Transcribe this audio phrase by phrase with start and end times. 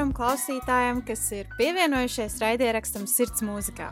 [0.00, 3.90] Katram klausītājam, kas ir pievienojušies raidierakstam Sirds mūzikā.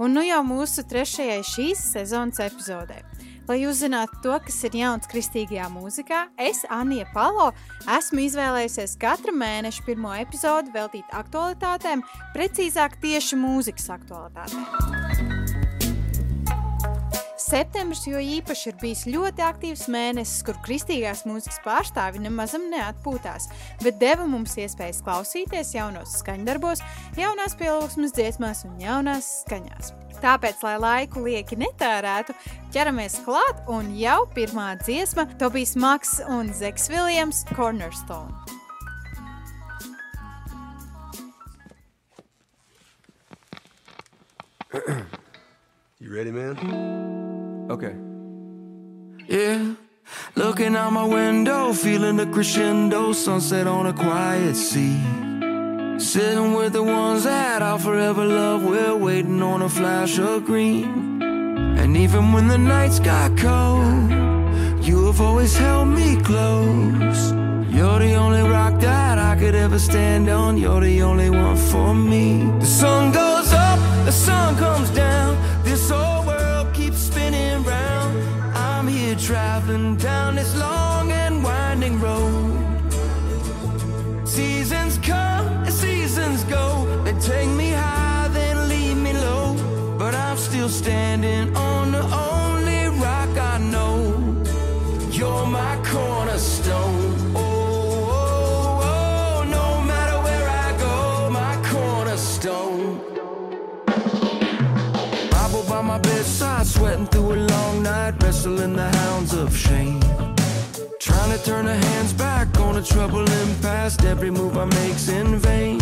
[0.00, 3.02] Un nu jau mūsu trešajai šīs sezonas epizodē.
[3.50, 7.50] Lai uzzinātu to, kas ir jauns kristīgajā mūzikā, es, Anija Palo,
[7.98, 15.31] esmu izvēlējusies katra mēneša pirmo epizodu veltīt aktualitātēm, precīzāk tieši mūzikas aktualitātēm.
[17.52, 23.50] Septembris jo īpaši ir bijis ļoti aktīvs mēnesis, kur kristīgās mūzikas pārstāvi nemazam neatpūtās,
[23.82, 26.80] bet deva mums iespējas klausīties jaunos skaņdarbos,
[27.20, 29.92] jaunās pielūgsmes dziesmās un jaunās skaņās.
[30.22, 32.32] Tāpēc, lai laiku lieki netērētu,
[32.72, 38.32] ķeramies klāt un jau pirmā dziesma Tobijs Maks un Zeks Viljams Cornerstone.
[46.02, 47.41] You ready, man?
[47.70, 47.94] Okay.
[49.28, 49.74] Yeah.
[50.34, 55.00] Looking out my window, feeling the crescendo, sunset on a quiet sea.
[55.98, 61.22] Sitting with the ones that I'll forever love, we're waiting on a flash of green.
[61.22, 64.10] And even when the nights got cold,
[64.84, 67.32] you have always held me close.
[67.72, 71.94] You're the only rock that I could ever stand on, you're the only one for
[71.94, 72.44] me.
[72.58, 75.36] The sun goes up, the sun comes down,
[79.64, 82.58] traveling down this long and winding road.
[84.24, 86.86] Seasons come and seasons go.
[87.04, 89.56] They take me high, then leave me low.
[89.98, 92.31] But I'm still standing on the only
[108.32, 110.00] wrestling the hounds of shame.
[110.98, 115.36] Trying to turn the hands back on a troubling past, every move I make's in
[115.36, 115.78] vain.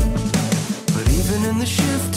[0.95, 2.10] But even in the shifting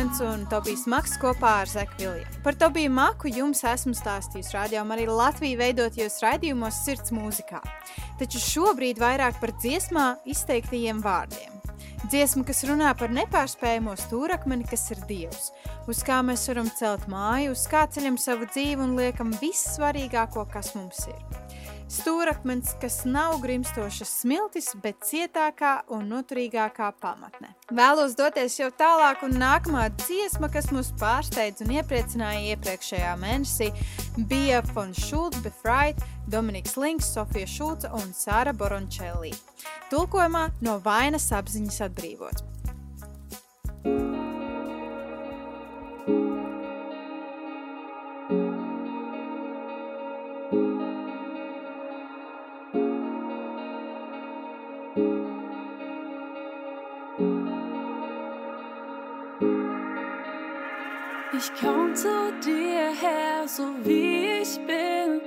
[0.00, 2.24] stūrakmens un Tobijs Maks kopā ar Zeku Vilju.
[2.44, 7.60] Par Tobiju Maku jums esmu stājis rādījumā arī Latviju veidotajos raidījumos sirds mūzikā.
[8.18, 11.52] Taču šobrīd vairāk par dziesmā izteiktajiem vārdiem.
[12.08, 15.52] Dziesma, kas runā par nepārspējamo stūrakmeni, kas ir Dievs,
[15.90, 20.72] uz kā mēs varam celt māju, uz kā ceļam savu dzīvi un liekam vissvarīgāko, kas
[20.78, 21.39] mums ir.
[21.90, 27.50] Stūrakmens, kas nav grimstošas smiltis, bet cietākā un noturīgākā pamatne.
[27.74, 33.72] Vēlos doties jau tālāk, un nākamā dziesma, kas mūs pārsteidz un iepriecināja iepriekšējā mēnesī,
[34.30, 35.98] bija Fon Šulc, Befried,
[36.30, 39.34] Dominiks Links, Sofija Šulca un Sāra Borončēlī.
[39.90, 42.46] Tulkojumā no vainas apziņas atbrīvots.
[61.42, 65.22] Ich komm zu dir her, so wie ich bin.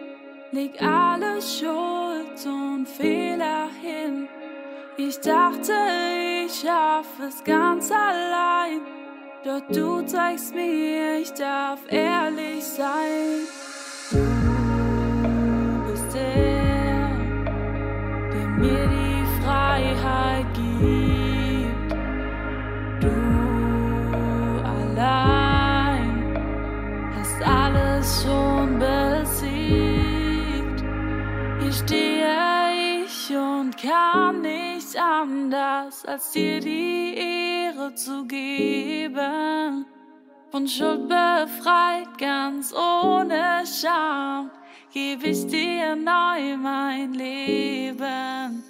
[0.52, 4.28] Leg alle Schuld und Fehler hin.
[4.96, 5.74] Ich dachte,
[6.46, 8.82] ich schaffe es ganz allein.
[9.44, 13.48] Doch du zeigst mir, ich darf ehrlich sein.
[14.12, 14.20] Du
[15.92, 17.10] bist der,
[18.32, 19.03] der mir die
[34.94, 39.86] nicht anders, als dir die Ehre zu geben.
[40.52, 44.52] Von Schuld befreit, ganz ohne Scham,
[44.94, 48.64] geb ich dir neu mein Leben.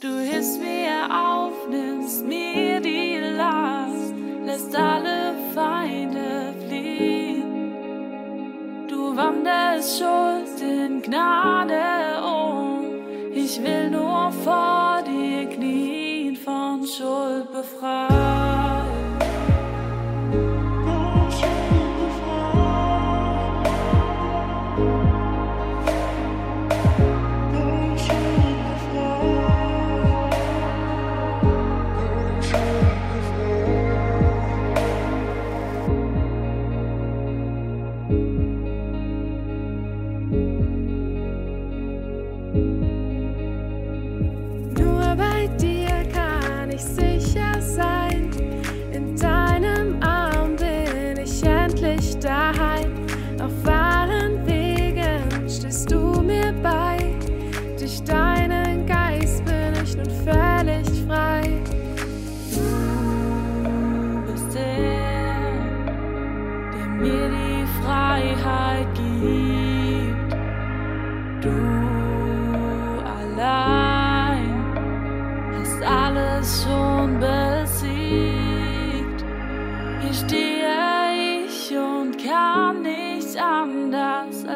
[0.00, 4.14] Du hilfst mir auf, nimmst mir die Last,
[4.44, 7.72] lässt alle Feinde fliehen.
[8.88, 12.84] Du wandelst Schuld in Gnade um.
[13.32, 15.15] Ich will nur vor dir
[16.86, 18.85] Schuld befreit.
[51.96, 53.06] Endlich daheim.
[53.40, 56.05] Auf allen Wegen stehst du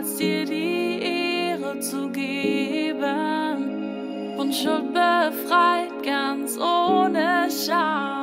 [0.00, 2.96] anders, als dir die Ehre zu geben.
[4.36, 8.19] Von Schuld befreit, ganz ohne Scham,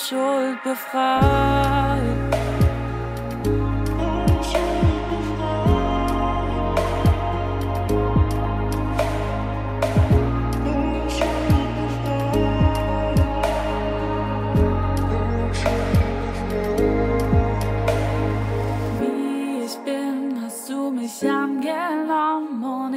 [0.00, 2.19] Schuld befreit.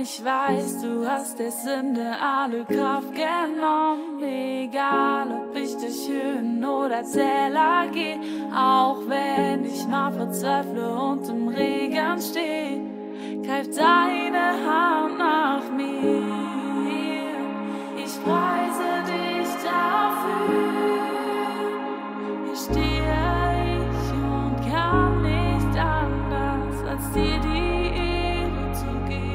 [0.04, 4.22] Ich weiß, du hast der Sünde alle Kraft genommen.
[4.22, 8.20] Egal, ob ich durch Höhen oder Täler gehe,
[8.54, 12.82] auch wenn ich mal verzweifle und im Regen stehe,
[13.46, 16.24] greift deine Hand nach mir.
[17.96, 20.74] Ich preise dich dafür.
[22.46, 23.20] Hier stehe
[23.80, 27.53] ich und kann nicht anders, als dir die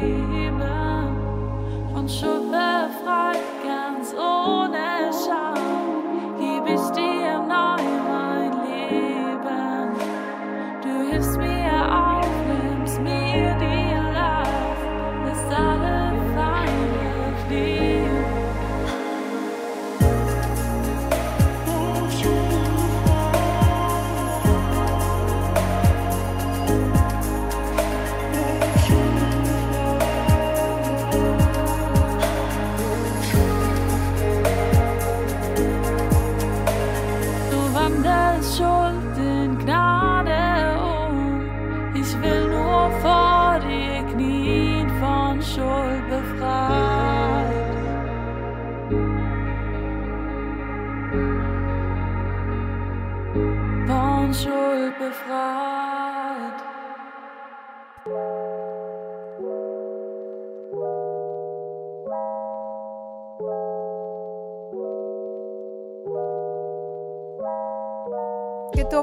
[0.00, 1.12] Liebe
[1.92, 4.97] von Schuhe frei, ganz ohne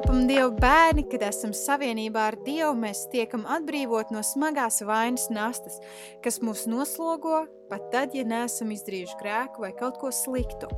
[0.05, 5.31] Kad topam Dieva bērni, kad esam savienībā ar Dievu, mēs tiekam atbrīvot no smagās vainas
[5.33, 5.79] nastas,
[6.21, 7.39] kas mūs noslogo,
[7.71, 10.69] pat tad, ja neesam izdarījuši grēku vai kaut ko sliktu.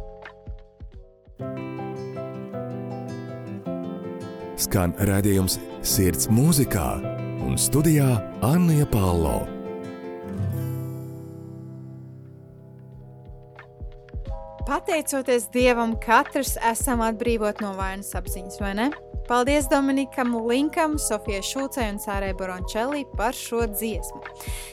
[4.55, 6.87] Skan redzējums sirds mūzikā
[7.43, 8.07] un studijā
[8.47, 9.41] Anna Palo.
[14.67, 18.87] Pateicoties Dievam, katrs esam atbrīvot no vainas apziņas, vai ne?
[19.27, 24.21] Paldies Dominikam Linkam, Sofijai Šulcei un Sārai Barončelī par šo dziesmu.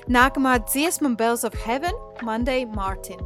[0.07, 3.19] Nākamā dziesma Bells of Heaven– Monday Martin.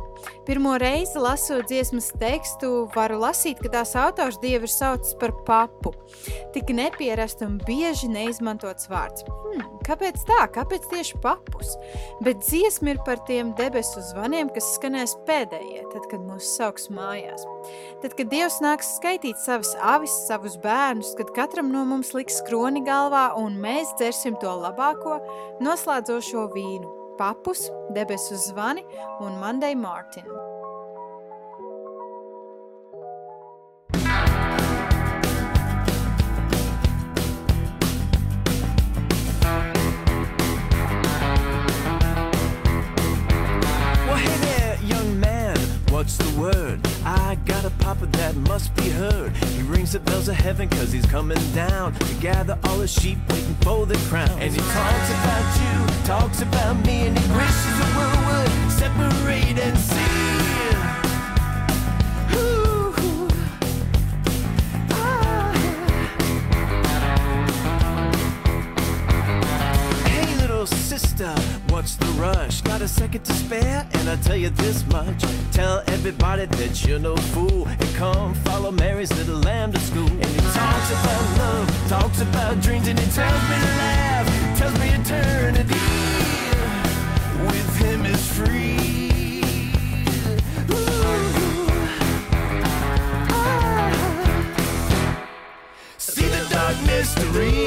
[0.47, 5.93] Pirmo reizi lasot dziesmas tekstu, varu lasīt, ka tās autors Dievu ir saucis par papu.
[6.55, 9.27] Tik nepierasta un bieži neizmantots vārds.
[9.29, 10.41] Hmm, kāpēc tā?
[10.55, 11.77] Kāpēc tieši papus?
[12.25, 17.45] Bet dziesma ir par tiem debesu zvaniem, kas skanēs pēdējie, tad, kad mūs sauks mājās.
[18.03, 22.85] Tad, kad Dievs nāks skaitīt savas avis, savus bērnus, kad katram no mums liks kroni
[22.89, 25.21] galvā un mēs dzersim to labāko,
[25.65, 28.85] noslēdzošo vīnu– papus, debesu zvani
[29.21, 30.25] un Monday Martin.
[45.91, 46.88] What's the word?
[47.09, 49.35] I got a papa that must be heard.
[49.35, 53.17] He rings the bells of heaven cause he's coming down to gather all his sheep
[53.31, 54.29] waiting for the crown.
[54.39, 59.59] And he talks about you, talks about me, and he wishes the world would separate
[59.59, 60.18] and see.
[70.99, 71.33] Sister,
[71.69, 72.61] what's the rush?
[72.63, 73.87] Got a second to spare?
[73.93, 77.67] And I tell you this much tell everybody that you're no fool.
[77.67, 80.09] And come follow Mary's little lamb to school.
[80.09, 84.79] And he talks about love, talks about dreams, and he tells me to laugh, tells
[84.81, 85.85] me eternity
[87.47, 88.79] with him is free.
[96.87, 97.58] Mystery.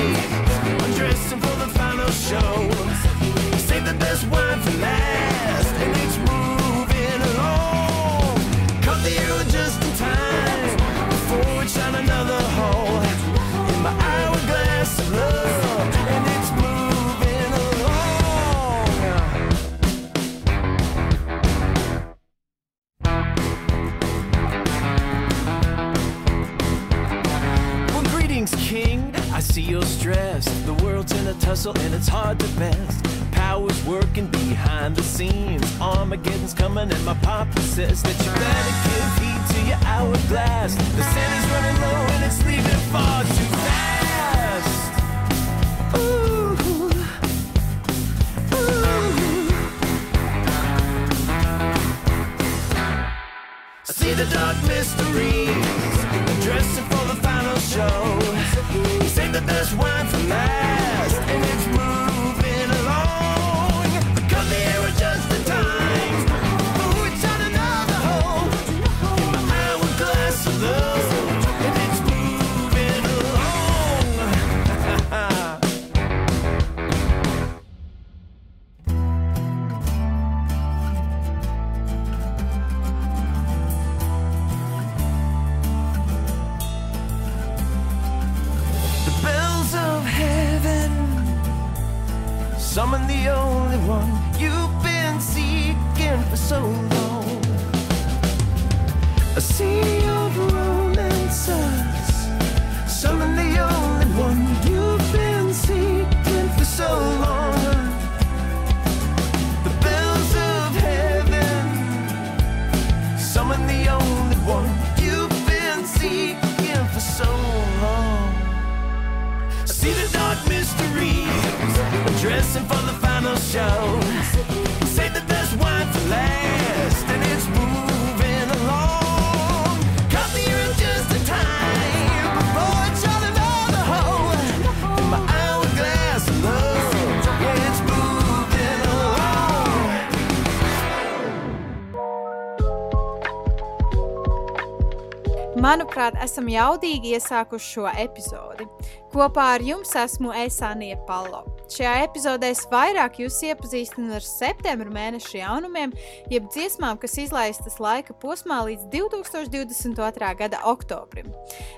[146.02, 148.66] Manuprāt, esam jaudīgi iesākuši šo epizodi.
[149.14, 151.44] Kopā ar jums esmu Esānija Palo.
[151.70, 155.94] Šajā epizodē es vairāk jūs iepazīstinu ar septembra mēneša jaunumiem,
[156.32, 160.34] jeb dziesmām, kas izlaistas laika posmā līdz 2022.
[160.42, 161.30] gada oktobrim.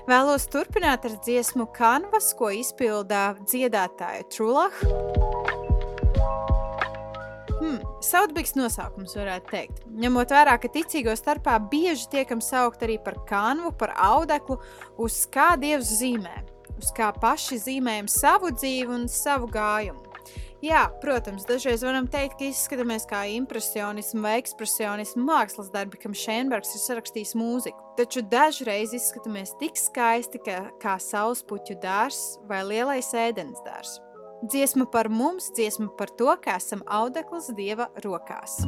[0.08, 5.33] Vēlos turpināt ar dziesmu Canvas, ko izpildā dziedātāja Trulach.
[7.74, 9.80] Hmm, Saudabīgs nosaukums varētu teikt.
[9.98, 14.60] Ņemot vērā, ka ticīgo starpā bieži tiekam saukt arī par kanvu, par audeklu,
[15.02, 16.36] uz kā dievs zīmē,
[16.78, 20.04] uz kā paši zīmējam savu dzīvi un savu gājumu.
[20.64, 26.72] Jā, protams, dažreiz varam teikt, ka izskatāmies kā impresionismu vai ekspresionismu mākslas darbi, kam Šēnbergs
[26.78, 27.90] ir sarakstījis mūziku.
[27.98, 34.03] Taču dažreiz izskatāmies tik skaisti, kā, kā saulespuķu dārzs vai lielais ēdienas dārzs.
[34.44, 38.58] Dziesma par mums, dziesma par to, ka esam audekls dieva rokās.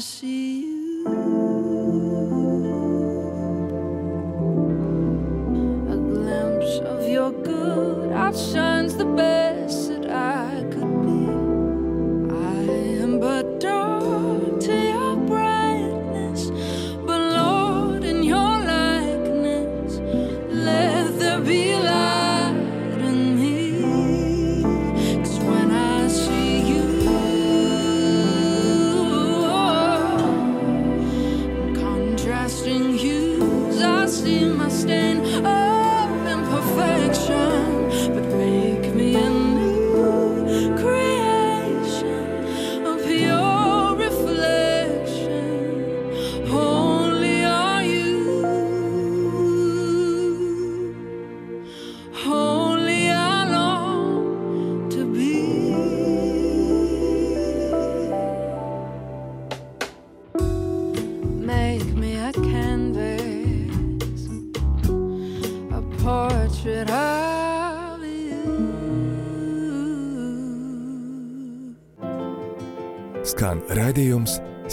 [0.00, 1.04] See you.
[5.90, 8.77] A glimpse of your good outshines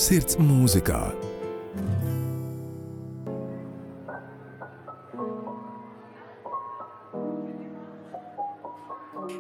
[0.06, 1.00] Sirds mūzikā.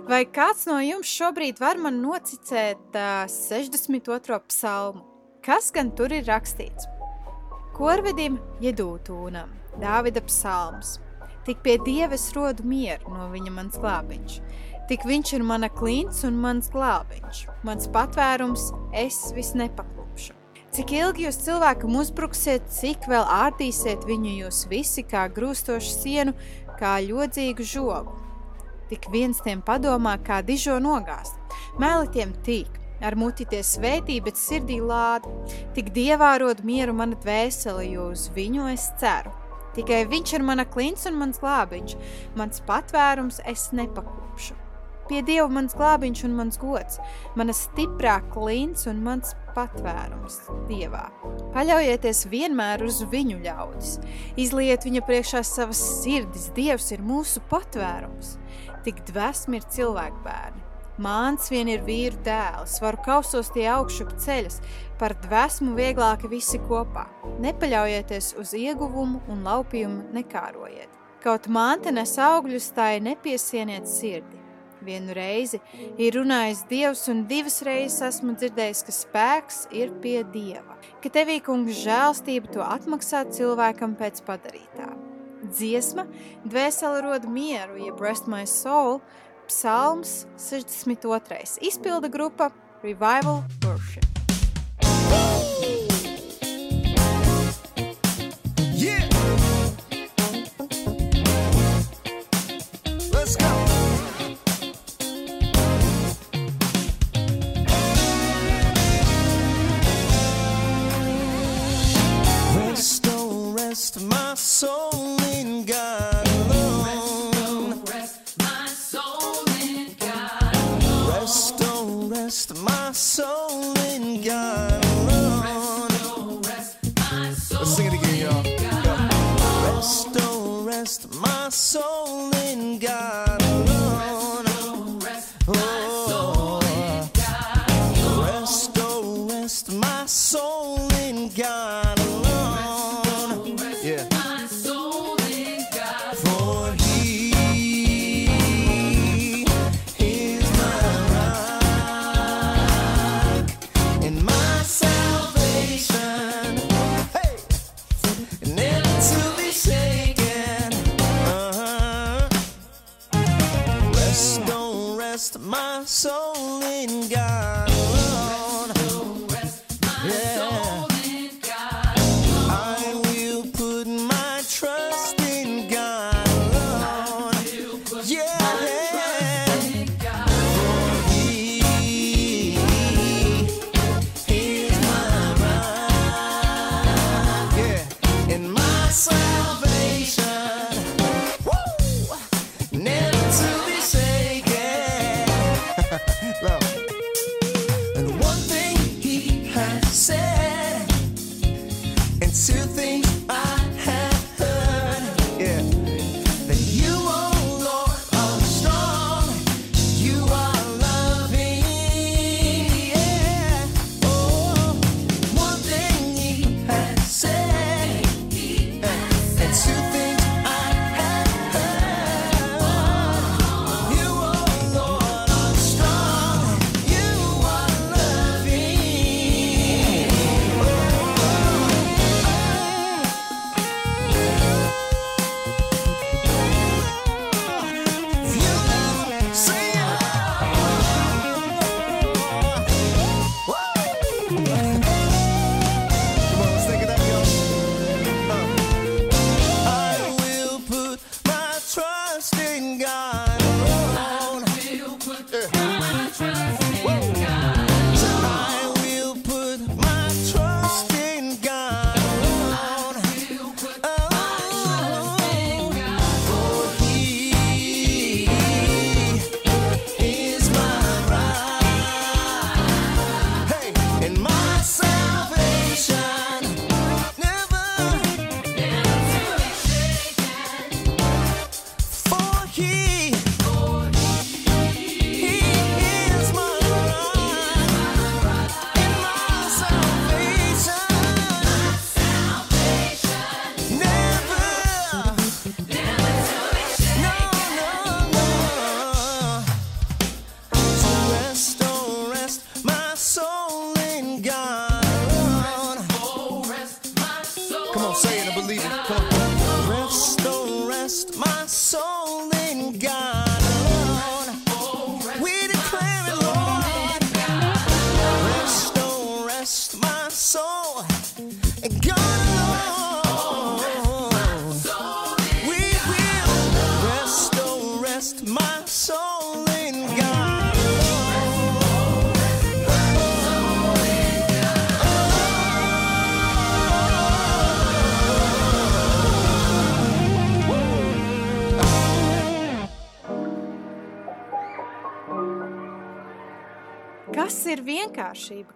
[0.09, 4.39] Vai kāds no jums šobrīd var man nocicēt uh, 62.
[4.47, 5.03] psalmu?
[5.45, 6.89] Kas gan tur ir rakstīts?
[7.77, 9.51] Korvedim jedūtūnam,
[9.83, 10.95] Dāvida psalms.
[11.45, 14.39] Tik pie Dieves rodu mieru no viņa mans glābiņš.
[14.89, 17.45] Tik viņš ir mana klints un mans glābiņš.
[17.69, 18.71] Mans patvērums,
[19.05, 20.04] es vis nepaklupšu.
[20.75, 26.33] Cik ilgi jūs cilvēkam uzbruksiet, cik vēl ārdīsiet viņu jūs visi kā grūstošu sienu,
[26.75, 28.17] kā ļodzīgu žogu.
[28.89, 31.39] Tik viens tiem padomā, kā dižo nogāzt.
[31.79, 35.31] Mēli tiem tīk, ar muti tie svētī, bet sirdī lādi.
[35.79, 39.31] Tik dievā rod mieru mana dvēsele, jo uz viņu es ceru.
[39.79, 41.95] Tikai viņš ir mana klints un mans glābiņš,
[42.35, 44.64] mans patvērums es nepakūpšu.
[45.05, 46.97] Pie Dieva mans glābiņš un mans gods,
[47.37, 51.03] mana stiprā klints un mans patvērums Dievā.
[51.53, 53.99] Paļaujieties vienmēr uz viņu ļaudis,
[54.41, 58.39] izliet viņa priekšā savas sirdis, Dievs ir mūsu patvērums.
[58.85, 60.63] Tik dvēsmi ir cilvēku bērni.
[61.01, 64.61] Māns vien ir vīru dēls, varu kausos tie augšup ceļas,
[64.97, 67.03] par dvēsmu vieglāki visi kopā.
[67.43, 70.89] Nepaļaujieties uz ieguvumu un laupījumu nekārojiet.
[71.21, 74.44] Kaut māte nes augļus, tā ir nepiesieniet sirdi
[74.85, 75.59] vienu reizi
[76.01, 81.39] ir runājis Dievs, un divas reizes esmu dzirdējis, ka spēks ir pie Dieva, ka tevī
[81.43, 84.91] kungs žēlstība to atmaksā cilvēkam pēc padarītā.
[85.45, 86.07] Dziesma,
[86.47, 89.01] dvēsele rod mieru, jeb rest my soul,
[89.49, 91.59] psalms 62.
[91.61, 92.49] Izpilda grupa
[92.81, 94.24] Revival Worship.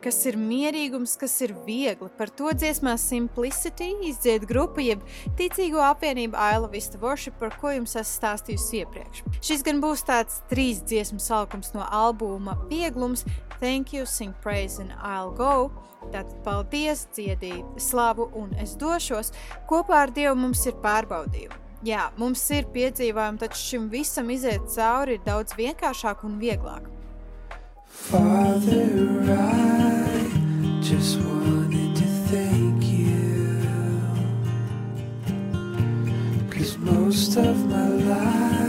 [0.03, 2.09] kas ir mierīgums, kas ir viegli.
[2.17, 5.03] Par to dziesmā Simplicity izdzied grupa, jeb
[5.39, 9.23] ticīgo apvienība Aila Vista Worship, par ko jums esmu stāstījusi iepriekš.
[9.45, 13.25] Šis gan būs tāds trīs dziesmu saukums no albuma Vieglums,
[13.59, 15.71] Thank You, Sing Praise and I'll Go.
[16.09, 19.33] Tātad paldies, dziedīju, slavu un es došos.
[19.67, 21.65] Kopā ar Dievu mums ir pārbaudījumi.
[21.87, 26.87] Jā, mums ir piedzīvojumi, taču šim visam iziet cauri ir daudz vienkāršāk un vieglāk.
[28.07, 33.61] Father, I just wanted to thank you.
[36.49, 38.68] Cause most of my life.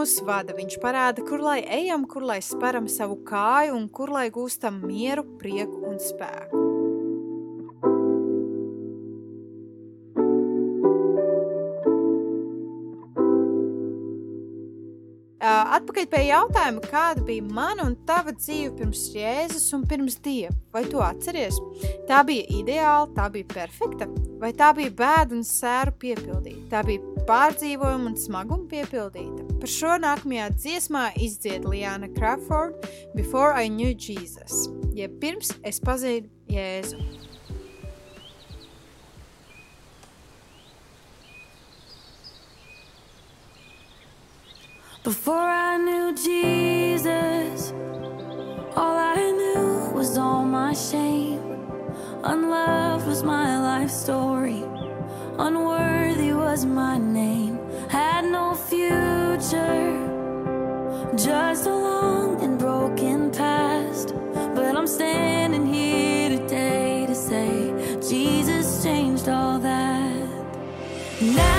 [0.00, 4.30] Mūs vada, Viņš parāda, kur lai ejam, kur lai speram savu kāju un kur lai
[4.32, 6.66] gūstam mieru, prieku un spēku.
[15.40, 20.52] Atpakaļ pie jautājuma, kāda bija mana un tava dzīve pirms Jēzus un pirms Dieva.
[20.74, 21.56] Vai tu atceries?
[22.08, 24.08] Tā bija ideāla, tā bija perfekta,
[24.40, 26.66] vai tā bija bēda un sēru piepildīta?
[26.74, 29.49] Tā bija pārdzīvojuma un smaguma piepildīta.
[29.60, 36.30] Par šo nākamajā dziesmā izdzied Liana Crawford Before I Knew Jesus, jeb pirms es pazinu
[36.48, 36.96] Jēzu.
[45.04, 47.74] Before I knew Jesus,
[48.76, 51.44] all I knew was all my shame.
[52.24, 54.64] Unloved was my life story,
[55.38, 57.58] unworthy was my name.
[57.90, 59.90] Had no future,
[61.16, 64.14] just a long and broken past.
[64.54, 67.72] But I'm standing here today to say
[68.08, 70.28] Jesus changed all that.
[71.20, 71.49] Now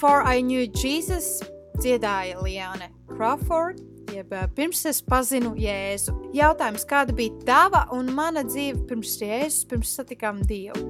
[0.00, 1.42] Before I Knew Jesus
[1.76, 6.14] dziedāja Liane Crawford, jeb pirms es pazinu Jēzu.
[6.32, 10.86] Jautājums, kāda bija tava un mana dzīve pirms Jēzus, pirms satikām Dievu?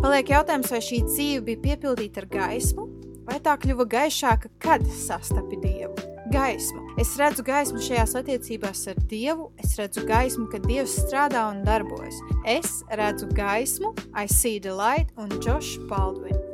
[0.00, 2.88] Paliek jautājums, vai šī dzīve bija piepildīta ar gaismu,
[3.28, 5.92] vai tā kļuva gaišāka, kad sastapi Dievu?
[6.32, 6.96] Gaismu.
[6.96, 12.24] Es redzu gaismu šajās attiecībās ar Dievu, es redzu gaismu, kad Dievs strādā un darbojas.
[12.48, 16.45] Es redzu gaismu, I see the light un Josh Baldwin.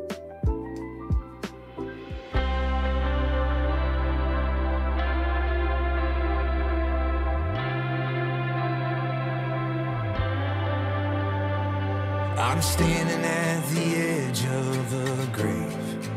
[12.62, 16.10] Standing at the edge of a grave.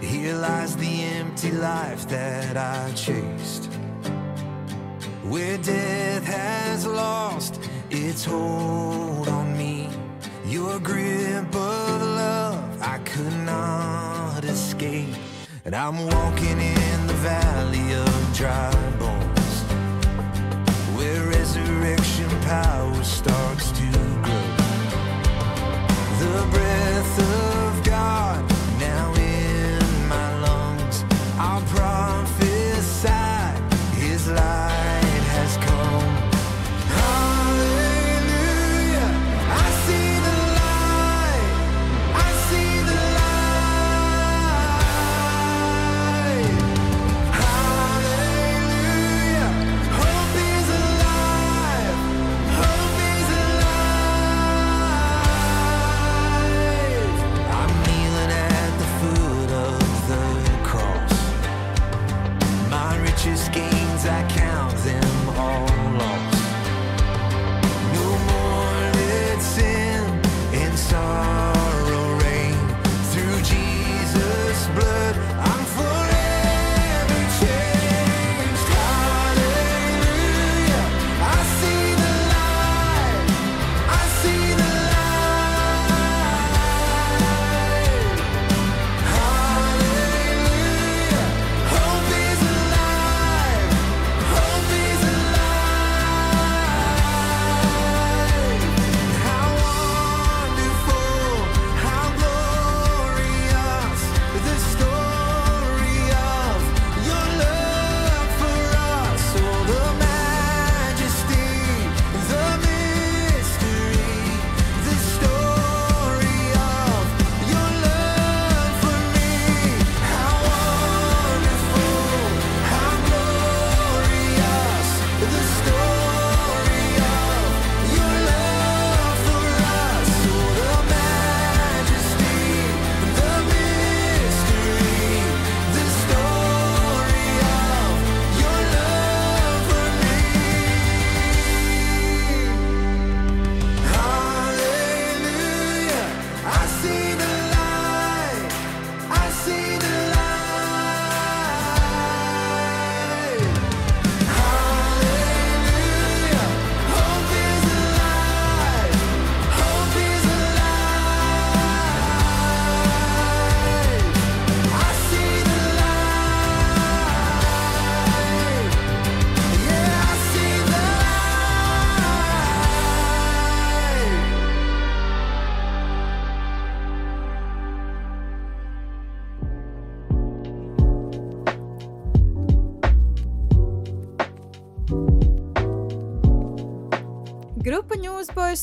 [0.00, 3.64] Here lies the empty life that I chased.
[5.24, 7.58] Where death has lost
[7.90, 9.88] its hold on me.
[10.44, 15.14] Your grip of love I could not escape.
[15.64, 19.62] And I'm walking in the valley of dry bones.
[20.96, 23.87] Where resurrection power starts to.
[26.38, 27.57] The breath of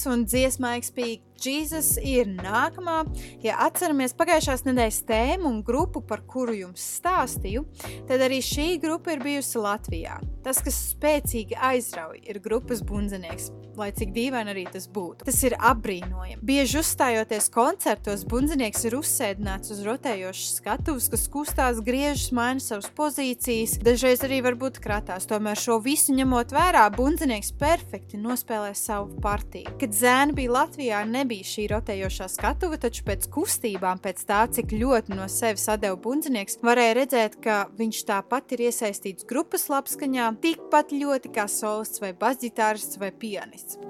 [0.09, 3.03] un dziesma Expīk Jesus ir nākamā.
[3.43, 7.65] Ja atceramies pagājušās nedēļas tēmu un grupu, par kuru jums stāstīju,
[8.09, 10.19] tad arī šī grupa ir bijusi Latvijā.
[10.45, 13.47] Tas, kas spēcīgi aizrauj, ir grupas bundzinieks,
[13.79, 15.25] lai cik dīvaini arī tas būtu.
[15.25, 16.37] Tas ir apbrīnojami.
[16.45, 23.79] Bieži uzstājoties koncertos, bundzinieks ir uzsēdināts uz rotējošas skatuves, kas kustās, griežas, maina savas pozīcijas,
[23.81, 25.25] dažreiz arī varbūt kratās.
[25.29, 29.73] Tomēr šo visu ņemot vērā, bundzinieks perfekti nospēlē savu partiju.
[29.81, 35.17] Kad zēni bija Latvijā, nebija šī rotējošā skatuve, taču pēc kustībām, pēc tā, cik ļoti
[35.17, 41.33] no sevis atdeva bundzinieks, varēja redzēt, ka viņš tāpat ir iesaistīts grupas labskaņā, tikpat ļoti
[41.35, 43.81] kā solists vai basģitārists vai pianists.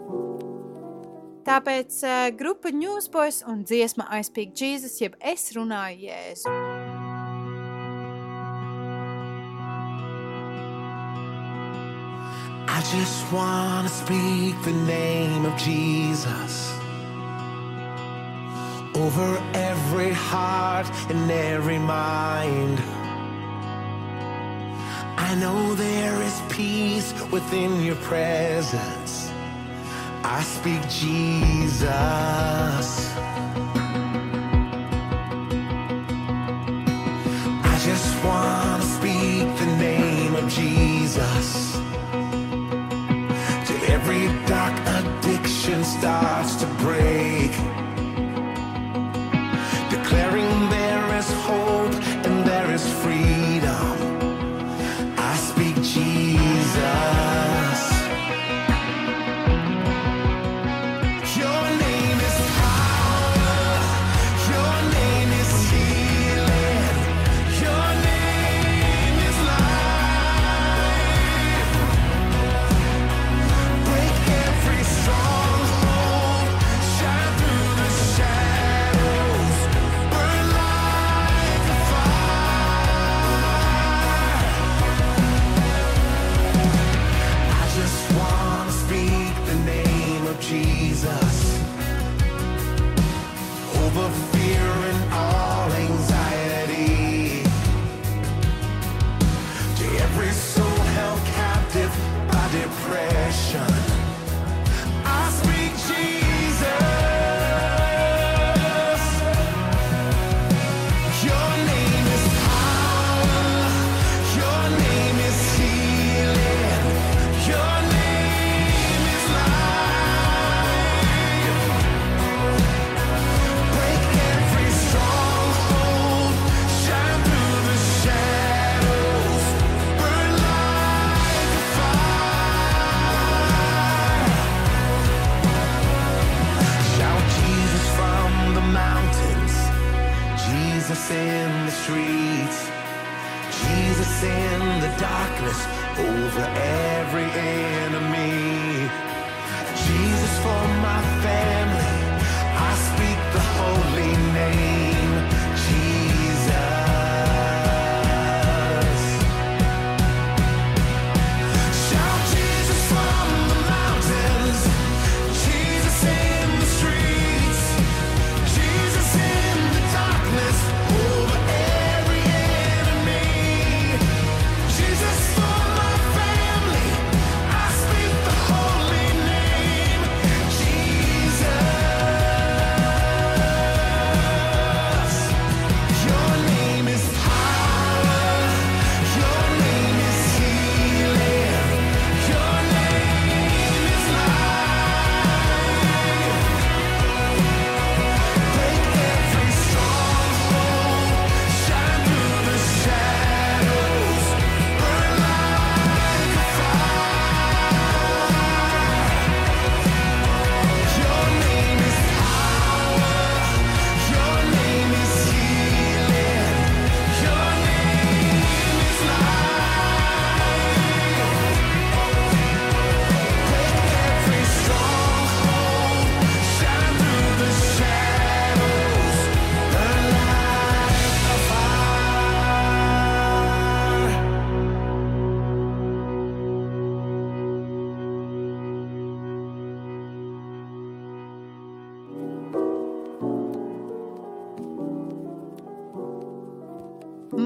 [1.46, 6.56] Tāpēc uh, grupa Newsboys un dziesma I Speak Jesus, jeb es runāju Jēzu.
[12.68, 16.85] I just wanna speak the name of Jesus
[18.96, 22.80] over every heart and every mind.
[25.18, 29.32] I know there is peace within your presence.
[30.24, 31.86] I speak Jesus.
[37.72, 41.74] I just wanna speak the name of Jesus.
[43.66, 47.85] Till every dark addiction starts to break.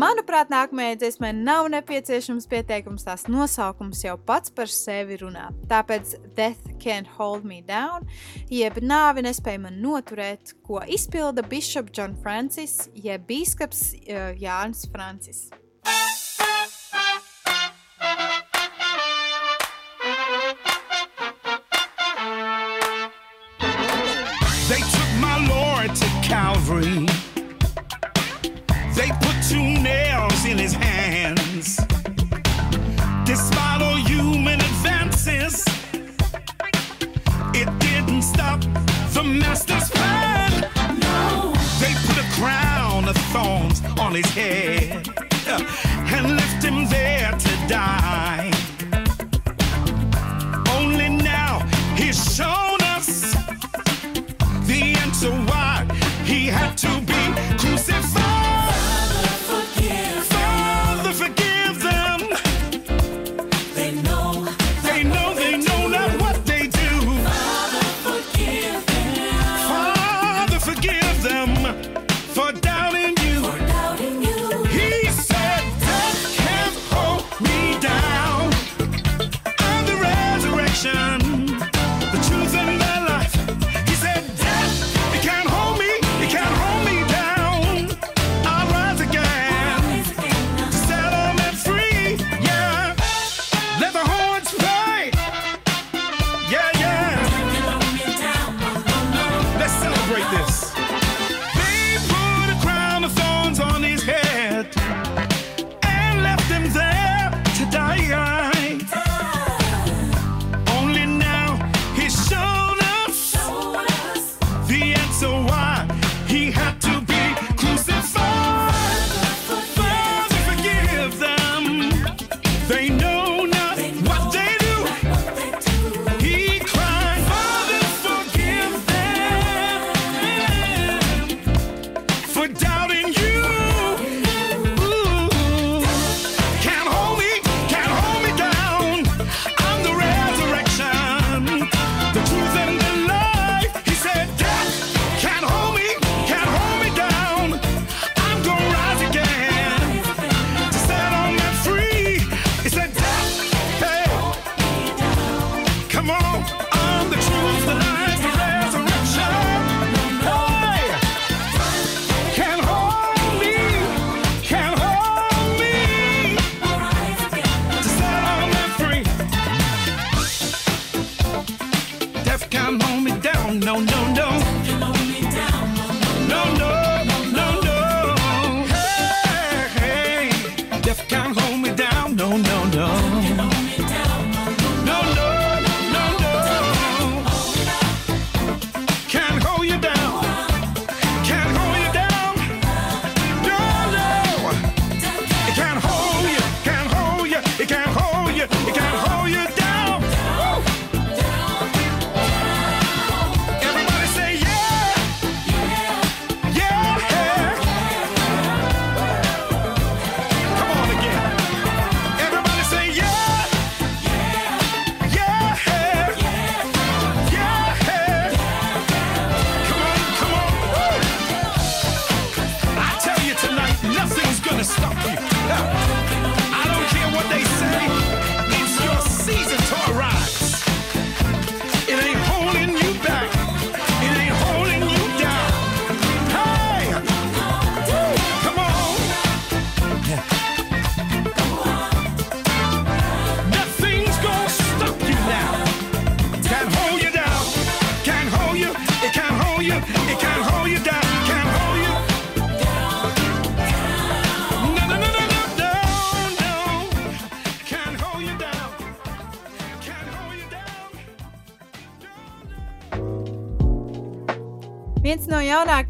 [0.10, 5.51] Manuprāt, nākamajai dziesmai nav nepieciešams pieteikums, tās nosaukums jau pats par sevi runā.
[5.70, 8.07] Tāpēc Death Can't Hold Me Down,
[8.49, 15.51] jeb nāve nespēja man noturēt, ko izpilda Bishop John Francis, jeb Bīskaps uh, Jānis Francis.
[24.72, 27.09] They took my Lord to Calvary.
[30.49, 31.77] in his hands.
[33.23, 35.63] Despite all human advances,
[37.53, 38.59] it didn't stop
[39.13, 40.51] the master's plan.
[40.99, 41.53] No.
[41.79, 45.07] They put a crown of thorns on his head
[45.47, 45.63] uh,
[46.15, 48.51] and left him there to die.
[50.75, 51.59] Only now
[51.95, 52.68] he's shown.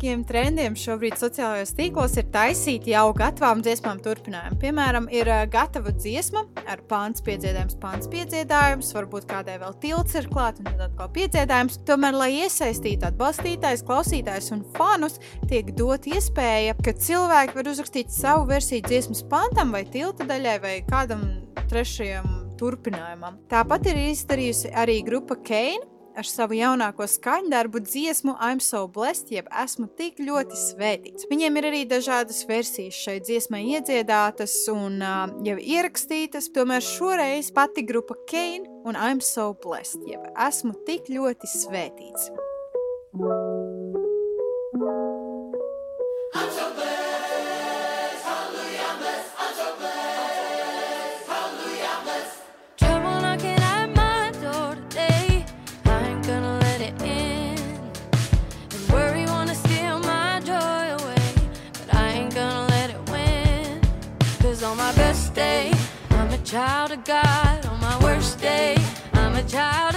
[0.09, 4.57] jaunākajiem trendiem šobrīd sociālajos tīklos ir taisīt jau gatavām dziesmām turpinājumu.
[4.59, 10.59] Piemēram, ir gatava dziesma ar pāns piedziedājums, pāns piedziedājums, varbūt kādai vēl tilts ir klāt
[10.59, 11.77] un tad atkal piedziedājums.
[11.85, 18.49] Tomēr, lai iesaistītu atbalstītājs, klausītājs un fanus, tiek dot iespēja, ka cilvēki var uzrakstīt savu
[18.49, 21.27] versiju dziesmas pantam vai tilta daļai vai kādam
[21.69, 23.37] trešajam turpinājumam.
[23.51, 29.49] Tāpat ir izdarījusi arī grupa Keina ar savu jaunāko skaņdarbu dziesmu I'm so blessed, jeb
[29.63, 31.27] esmu tik ļoti svētīts.
[31.31, 37.85] Viņiem ir arī dažādas versijas šai dziesmai iedziedātas un uh, jau ierakstītas, tomēr šoreiz pati
[37.87, 42.31] grupa Kane un I'm so blessed, jeb esmu tik ļoti svētīts.
[43.09, 43.48] Trouble
[66.49, 67.63] child of God.
[67.67, 68.75] On my worst day,
[69.13, 69.88] I'm a child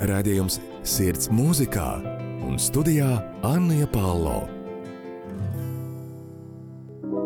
[0.00, 1.90] Redzējums Sirds mūzikā
[2.48, 4.46] un studijā Anna Palo.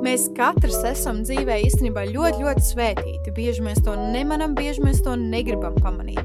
[0.04, 3.32] Mēs katrs esam dzīvē īstenībā ļoti, ļoti svētīti.
[3.32, 6.20] Bieži mēs to nemanām, bieži mēs to negribam pamanīt.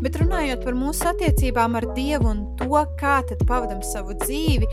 [0.00, 4.68] Bet runājot par mūsu attiecībām ar Dievu un to, kā tad pavadām savu dzīvi,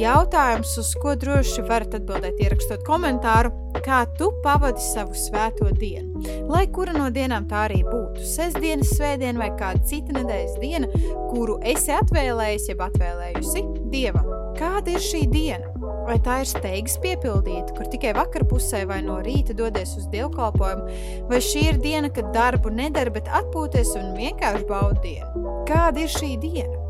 [0.00, 3.52] jautājums, uz ko droši varat atbildēt, ierakstot komentāru,
[3.86, 6.24] kā tu pavadi savu svēto dienu.
[6.50, 10.90] Lai kura no dienām tā arī būtu, sestdienas, svētdiena vai kāda cita nedēļas diena,
[11.30, 14.26] kuru esi atvēlējis, jeb atvēlējusi Dievam.
[14.58, 15.71] Kāda ir šī diena?
[16.02, 20.96] Vai tā ir steigas piepildīta, kur tikai vakarpusē vai no rīta dodies uz dievkalpojumu,
[21.30, 25.46] vai šī ir diena, kad darbu nedara, bet atpūties un vienkārši baudi dienu?
[25.68, 26.82] Kāda ir šī diena?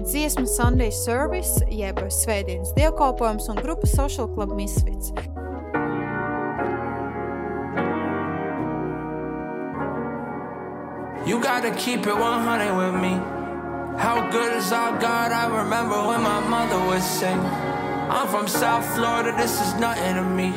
[0.00, 5.12] Dziesma Sunday Service, jeb Svētdienas dievkalpojums un grupa Social Club Misfits.
[11.26, 13.16] You gotta keep it 100 with me.
[13.96, 15.32] How good is our God?
[15.32, 17.40] I remember when my mother would sing.
[18.14, 20.50] I'm from South Florida, this is nothing to me.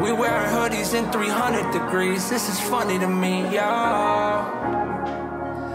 [0.00, 4.46] We wearing hoodies in 300 degrees, this is funny to me, y'all.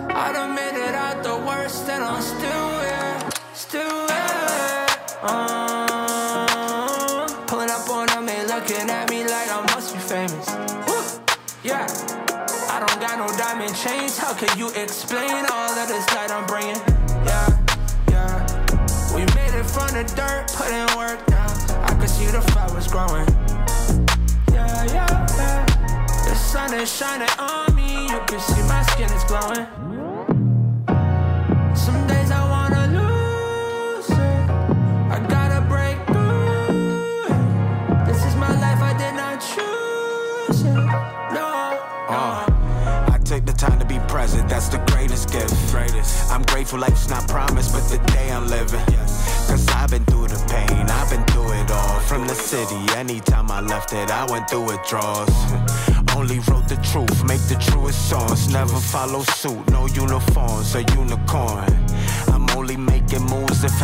[0.10, 3.20] I done made it out the worst and I'm still here,
[3.54, 4.88] still here.
[5.22, 6.48] Uh,
[7.46, 10.48] pulling up on them, they looking at me like I must be famous.
[10.88, 11.04] Woo,
[11.62, 11.88] yeah.
[12.70, 14.18] I don't got no diamond chains.
[14.18, 16.87] How can you explain all of this light I'm bringing?
[20.04, 21.48] The dirt, put in work now.
[21.84, 23.28] I can see the flowers growing.
[24.54, 25.66] Yeah, yeah, yeah.
[26.26, 28.04] The sun is shining on me.
[28.04, 30.07] You can see my skin is glowing.
[44.48, 45.54] That's the greatest gift.
[46.30, 48.84] I'm grateful life's not promised, but the day I'm living.
[49.48, 52.00] Cause I've been through the pain, I've been through it all.
[52.02, 55.30] From the city, anytime I left it, I went through withdrawals.
[56.16, 58.50] Only wrote the truth, make the truest songs.
[58.52, 61.66] Never follow suit, no uniforms, a unicorn.
[62.28, 62.37] I'm
[63.62, 63.78] moves if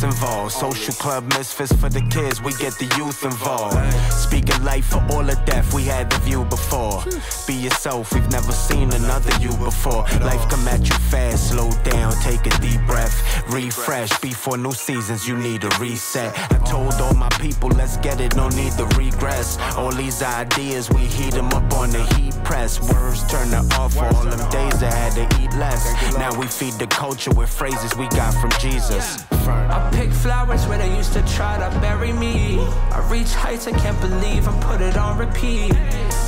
[0.00, 0.52] Jesus involved.
[0.52, 3.76] Social club misfits for the kids, we get the youth involved.
[4.12, 7.02] Speaking life for all of death, we had the view before.
[7.46, 10.04] Be yourself, we've never seen another you before.
[10.20, 13.14] Life come at you fast, slow down, take a deep breath.
[13.52, 16.32] Refresh before new seasons, you need a reset.
[16.52, 19.58] I told all my people, let's get it, no need to regress.
[19.76, 22.80] All these ideas, we heat them up on the heat press.
[22.92, 25.84] Words turn to off for all them days I had to eat less.
[26.14, 29.09] Now we feed the culture with phrases we got from Jesus.
[29.48, 32.58] I pick flowers where they used to try to bury me.
[32.90, 35.74] I reach heights I can't believe and put it on repeat.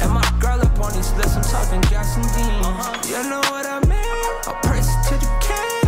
[0.03, 3.11] And my girl up on these lists, I'm talking gas and Dean.
[3.11, 4.01] You know what I mean?
[4.47, 5.82] I press to the king.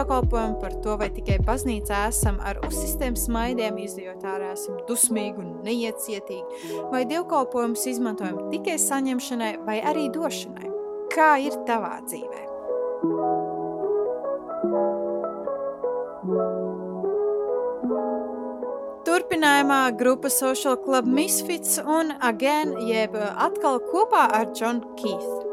[0.00, 5.50] Dievkalpojumu, par to, vai tikai baznīcā esam ar uzsistiem smaidiem, izdejot ārā esam dusmīgi un
[5.66, 10.70] neiecietīgi, vai dievkalpojumus izmantojam tikai saņemšanai vai arī došanai.
[11.12, 12.46] Kā ir tavā dzīvē?
[19.04, 25.49] Turpinājumā grupa Social Club Misfits un Again, jeb atkal kopā ar John Keith.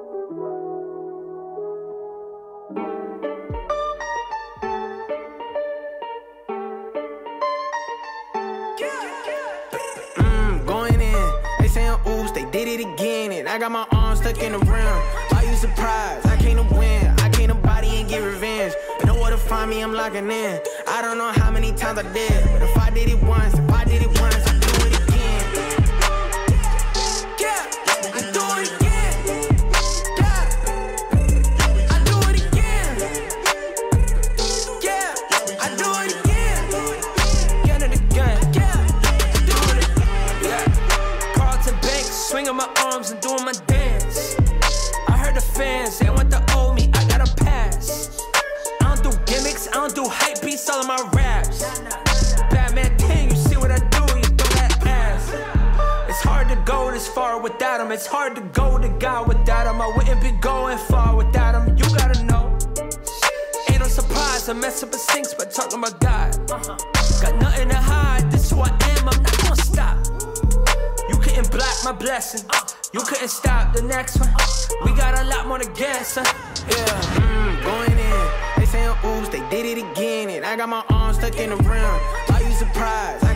[13.57, 14.85] I got my arms stuck in the rim.
[15.29, 16.27] Why you surprised?
[16.27, 17.07] I came to win.
[17.17, 18.75] I came to body and get revenge.
[18.99, 20.61] You know where to find me, I'm locking in.
[20.87, 22.43] I don't know how many times I did.
[22.51, 24.56] But if I did it once, if I did it once,
[57.97, 59.81] it's hard to go to God without him.
[59.81, 62.55] I wouldn't be going far without him, you gotta know.
[63.69, 66.29] Ain't no surprise, I mess up a sinks, but talking about God.
[66.47, 69.97] Got nothing to hide, this who I am, I'm not gonna stop.
[71.09, 72.47] You couldn't block my blessing,
[72.93, 74.29] you couldn't stop the next one.
[74.85, 76.23] We got a lot more to get, son.
[76.69, 76.85] Yeah,
[77.17, 78.27] mm, going in.
[78.57, 80.29] They saying oops, they did it again.
[80.29, 81.99] And I got my arms stuck in the rim.
[82.31, 83.26] Are you surprised?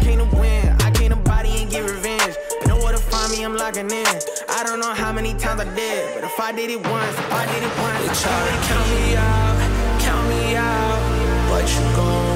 [3.62, 4.20] Locking in.
[4.50, 6.16] I don't know how many times I did.
[6.16, 8.88] But if I did it once, if I did it once, They try to count
[8.90, 11.00] me out, count me out.
[11.48, 12.31] But you gon'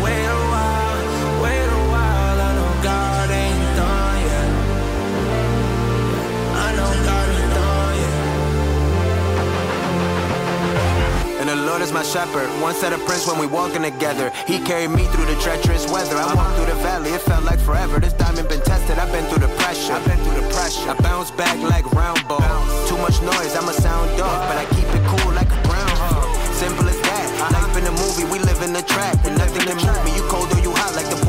[11.86, 12.50] is my shepherd.
[12.62, 14.32] Once said a prince when we walking together.
[14.48, 16.18] He carried me through the treacherous weather.
[16.18, 18.00] I walked through the valley, it felt like forever.
[18.00, 19.94] This diamond been tested, I've been through the pressure.
[19.94, 20.90] I've been through the pressure.
[20.90, 22.42] I bounce back like round ball.
[22.90, 26.26] Too much noise, I'ma sound dog, but I keep it cool like a groundhog.
[26.58, 27.28] Simple as that.
[27.54, 29.24] Life in a movie, we live in the trap.
[29.26, 30.16] And nothing can move me.
[30.18, 31.25] You cold or you hot like the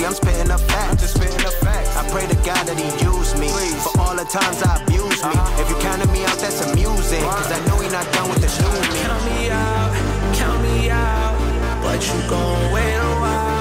[0.00, 0.90] I'm spitting up facts.
[0.90, 1.94] I'm just spitting up facts.
[2.00, 3.52] I pray to God that He use me
[3.84, 5.36] for all the times I abuse me.
[5.36, 5.60] Uh-huh.
[5.60, 7.20] If you counted me out, that's amusing.
[7.20, 9.04] Cause I know He not done with the new me.
[9.04, 9.92] Count me out,
[10.32, 11.36] count me out.
[11.84, 13.51] But you gon' wait a while,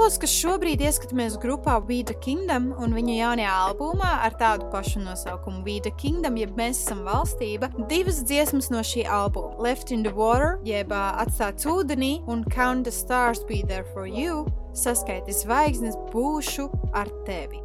[0.00, 5.02] Melus, kas šobrīd ieskatāmies grupā We the Kingdom un viņa jaunajā albumā ar tādu pašu
[5.04, 10.00] nosaukumu We the Kingdom, jeb mēs esam valstība, divas dziesmas no šī albuma- Left in
[10.00, 16.00] the Water, jeb Atstāts ūdenī un Count the Stars Be There for You, saskaiti zvaigznes
[16.14, 17.60] būšu ar tevi.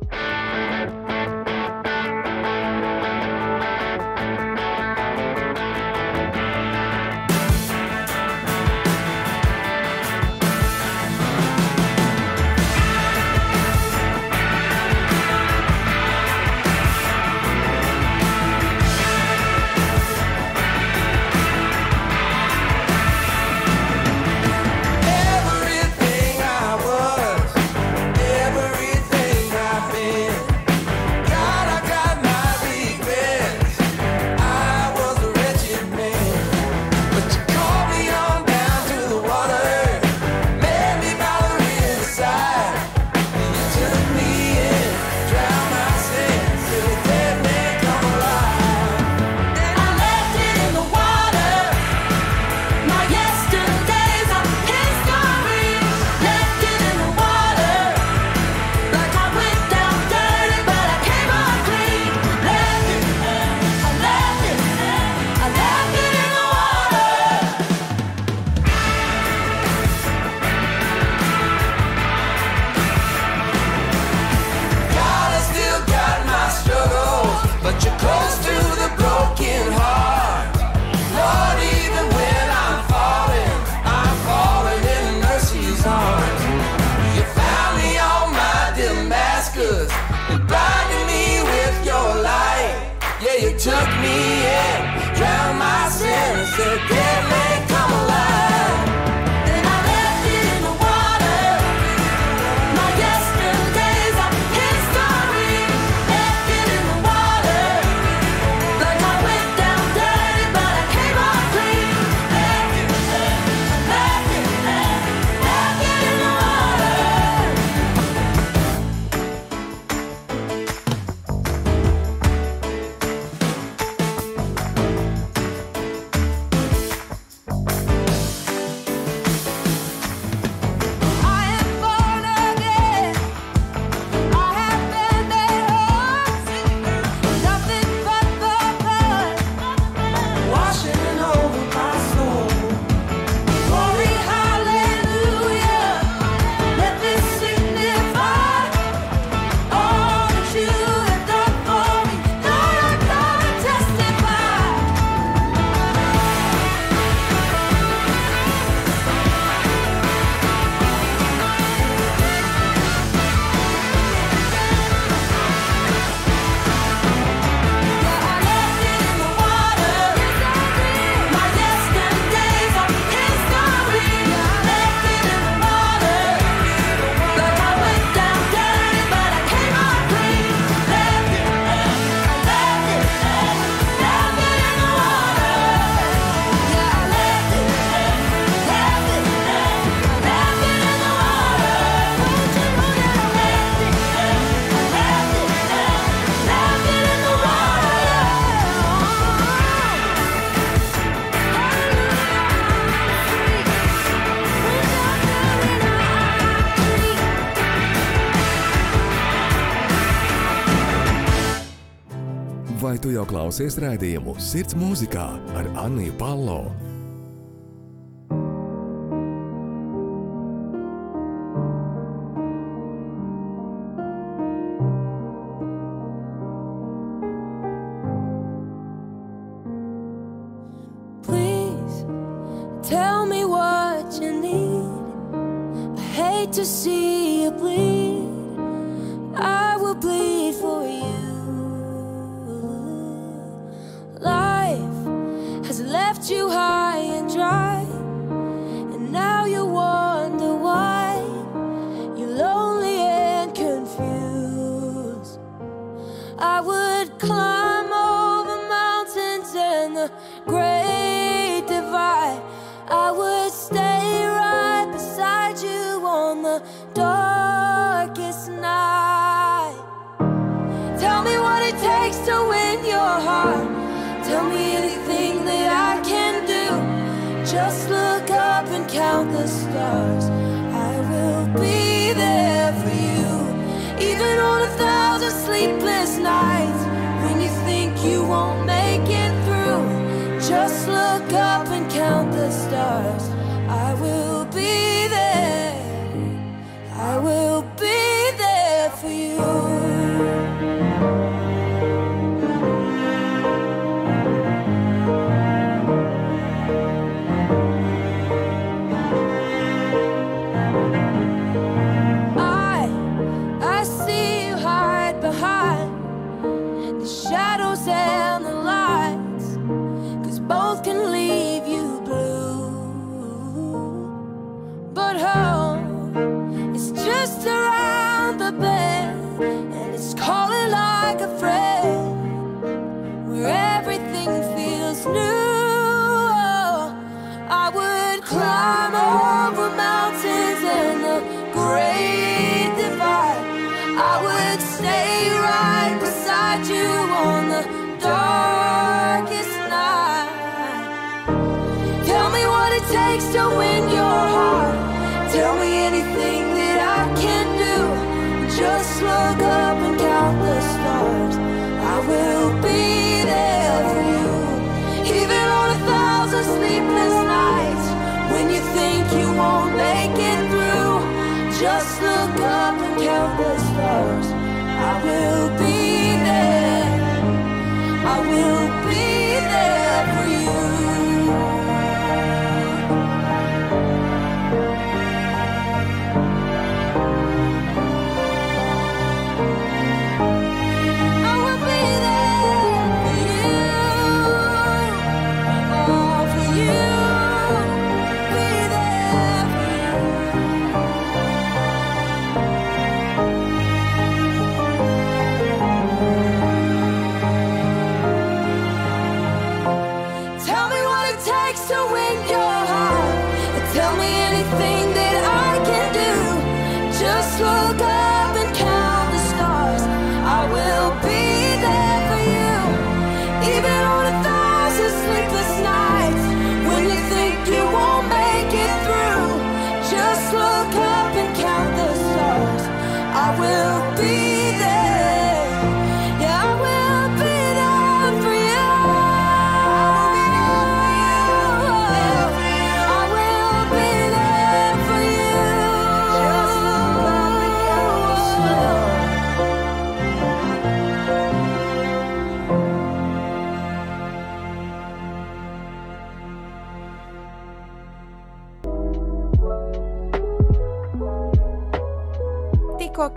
[213.46, 215.26] klausies raidījumu Sirds mūzikā
[215.60, 216.64] ar Anniju Palo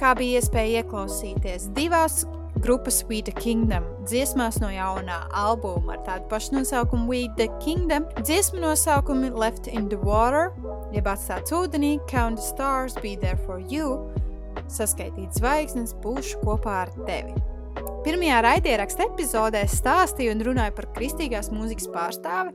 [0.09, 2.23] laikā bija iespēja ieklausīties divās
[2.65, 8.07] grupas We the Kingdom dziesmās no jaunā albuma ar tādu pašu nosaukumu We the Kingdom.
[8.23, 10.55] Dziesmu nosaukumi Left in the Water,
[10.95, 14.09] jeb atstāts ūdenī, Count the Stars, Be There for You,
[14.73, 17.37] saskaitīt zvaigznes, būšu kopā ar tevi.
[18.07, 22.55] Pirmajā raidierakstu epizodē stāstīju un runāju par kristīgās mūzikas pārstāvi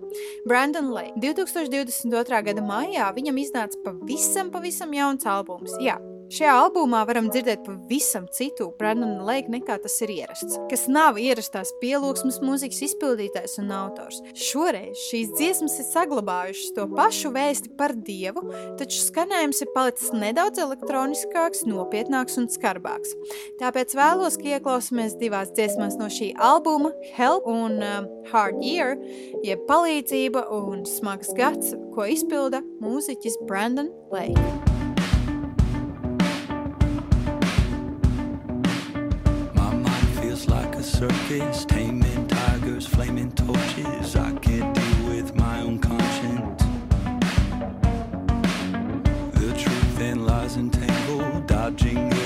[0.49, 1.13] Brandonu Leju.
[1.21, 2.41] 2022.
[2.49, 5.77] gada maijā viņam iznāca pavisam, pavisam jauns albums.
[5.83, 5.99] Jā,
[6.31, 11.73] Šajā albumā varam dzirdēt pavisam citu Brendonu Leiku nekā tas ir ierasts, kas nav ierastās
[11.81, 14.21] pielūgsmes mūzikas izpildītājs un autors.
[14.37, 18.45] Šoreiz šīs dziesmas ir saglabājušas to pašu vēsti par dievu,
[18.79, 23.15] taču skanējums ir palicis nedaudz elektroniskāks, nopietnāks un skarbāks.
[23.61, 28.97] Tāpēc vēlos, ka ieklausāmies divās dziesmās no šī albuma- Help un um, Hard Year,
[29.43, 34.72] jeb palīdzība un smags gads, ko izpilda mūziķis Brandon Lake.
[41.09, 44.15] circus, taming tigers, flaming torches.
[44.15, 46.63] I can't deal with my own conscience.
[49.33, 52.22] The truth and lies entangled, dodging.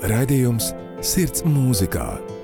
[0.00, 0.70] Raidījums
[1.04, 2.39] Sirds mūzikā.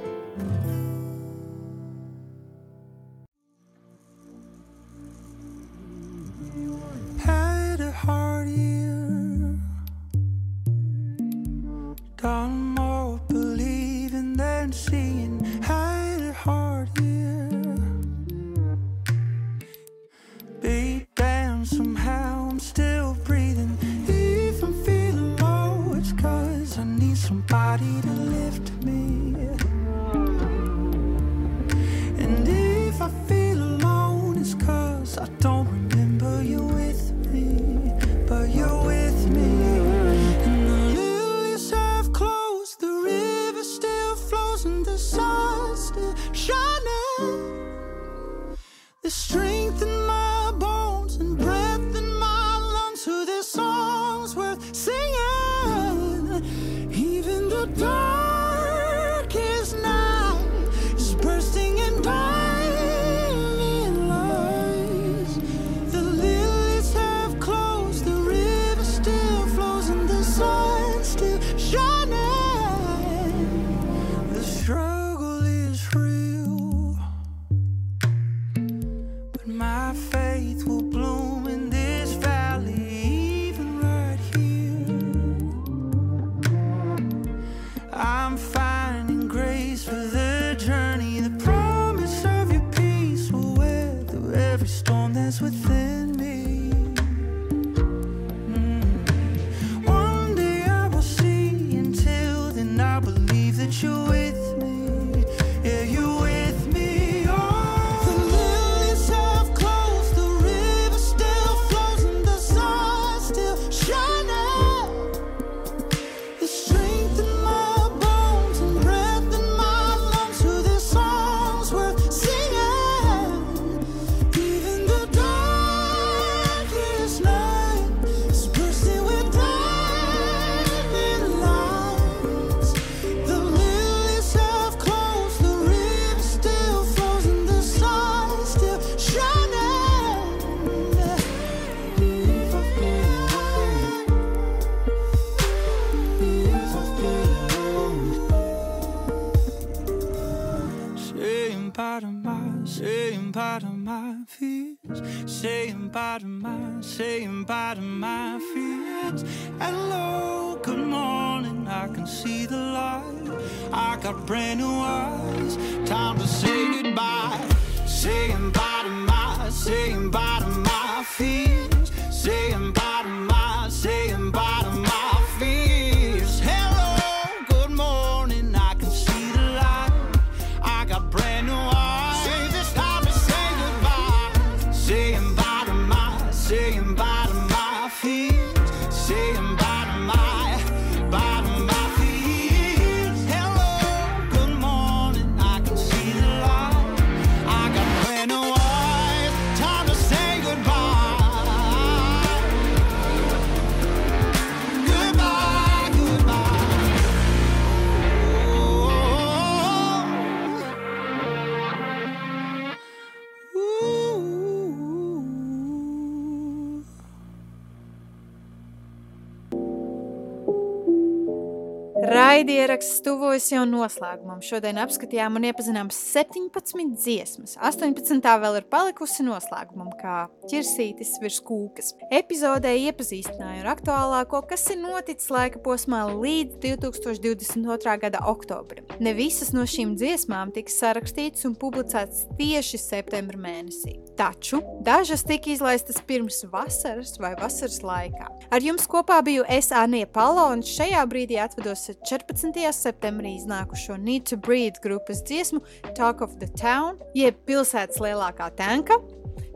[222.47, 224.39] Raidieraksts tuvojas jau noslēgumam.
[224.39, 227.57] Šodien apskatījām un iepazinām 17 dziesmas.
[227.59, 228.21] 18.
[228.23, 231.97] vēl ir palikusi noslēgumam, kā ķirsītis virs kūkas.
[232.15, 237.97] Epizodē iepazīstināju ar aktuālāko, kas ir noticis laika posmā līdz 2022.
[238.05, 238.87] gada oktobrim.
[239.03, 243.97] Ne visas no šīm dziesmām tiks sarakstītas un publicētas tieši septembra mēnesī.
[244.17, 248.31] Taču dažas tika izlaistas pirms vasaras vai vasaras laikā.
[248.55, 252.36] Ar jums kopā biju es Anija Palo un šajā brīdī atvados 14.
[252.37, 252.73] 19.
[252.73, 255.61] septembrī iznākušo Need to Breathe grupas dziesmu
[255.97, 258.99] Talk of the Town, jeb pilsētas lielākā tanka.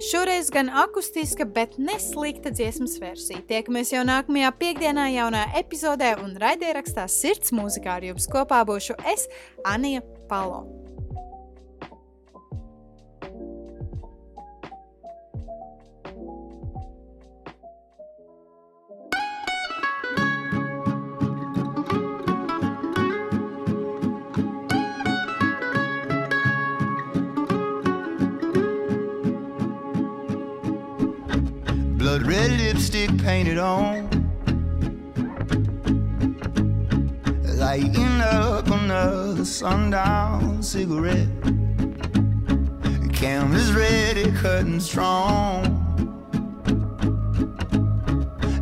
[0.00, 3.44] Šoreiz gan akustiska, bet neslikta dziesmas versija.
[3.52, 9.28] Tiekamies jau nākamajā piekdienā, jaunā epizodē, un raidierakstā sirds mūzikā ar jums kopā būšu es,
[9.68, 10.00] Anija
[10.32, 10.79] Palo.
[32.10, 34.08] blood red lipstick painted on.
[37.56, 41.28] Lighting up another sundown cigarette.
[41.44, 45.62] The camera's ready, cutting strong.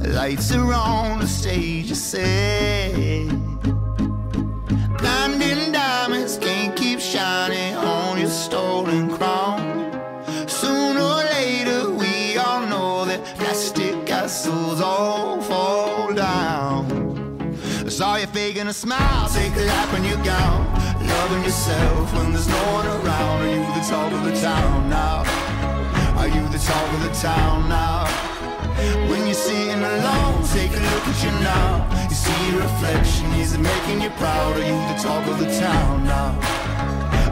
[0.00, 3.28] Lights are on, the stage is set.
[4.98, 9.47] Blinding diamonds can't keep shining on your stolen crown.
[18.38, 20.64] You faking a smile, take a lap in your gown.
[21.04, 23.42] Loving yourself when there's no one around.
[23.42, 25.24] Are you the talk of the town now?
[26.16, 28.06] Are you the talk of the town now?
[29.10, 32.06] When you're sitting alone, take a look at you now.
[32.08, 34.56] You see your reflection, is it making you proud?
[34.56, 36.30] Are you the talk of the town now?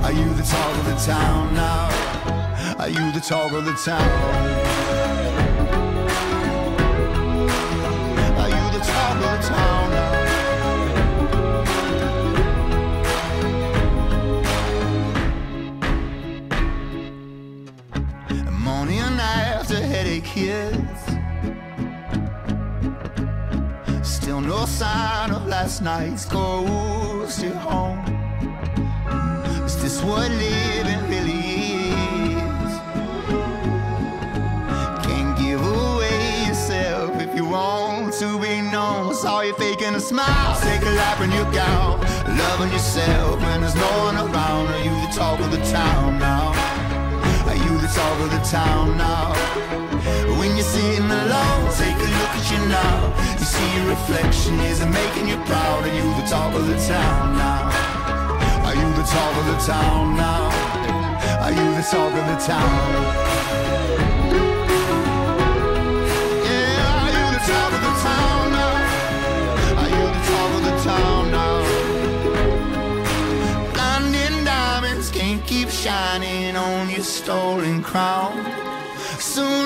[0.02, 2.76] Are you the talk of the town now?
[2.80, 4.65] Are you the talk of the town?
[25.86, 28.00] Night's ghost at home.
[29.64, 31.42] Is this what living really
[31.94, 32.72] is?
[35.06, 39.14] Can't give away yourself if you want to be known.
[39.14, 42.00] Saw you faking a smile, take a lap in your gown.
[42.36, 44.66] Loving yourself when there's no one around.
[44.66, 46.48] Are you the talk of the town now?
[47.46, 49.95] Are you the talk of the town now?
[50.46, 53.10] When you're sitting alone, take a look at you now.
[53.36, 55.82] You see your reflection, is it making you proud?
[55.82, 57.66] Are you the talk of the town now?
[58.64, 60.46] Are you the talk of the town now?
[61.42, 62.78] Are you the talk of the town?
[66.46, 68.74] Yeah, are you the talk of the town now?
[69.82, 71.56] Are you the talk of the town now?
[73.74, 78.44] Blinding diamonds can't keep shining on your stolen crown.
[79.18, 79.65] Sooner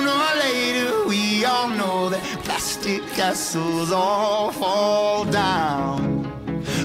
[0.51, 6.27] later, we all know that plastic castles all fall down.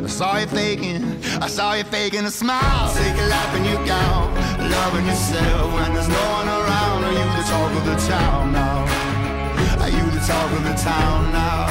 [0.05, 1.03] I saw you faking,
[1.41, 2.95] I saw you faking a smile.
[2.95, 4.27] Take a lap in your gown,
[4.71, 6.99] loving yourself when there's no one around.
[7.07, 8.79] Are you the talk of the town now?
[9.83, 11.67] Are you the talk of the town now?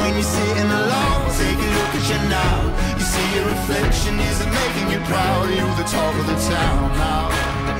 [0.00, 2.58] When you're sitting alone, take a look at you now.
[2.98, 5.46] You see your reflection, is it making you proud?
[5.48, 7.71] Are you the talk of the town now?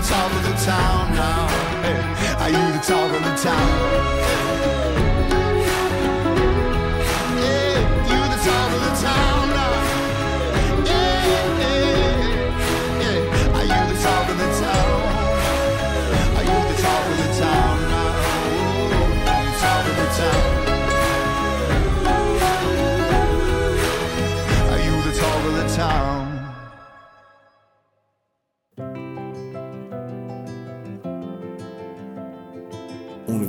[0.00, 1.46] The talk of the town now?
[1.82, 4.99] Hey, Are you the talk of the town?